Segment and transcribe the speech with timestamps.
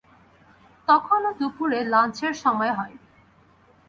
[0.87, 3.05] তখনো দুপুরে-ল্যাঞ্চের সময় হয় নি।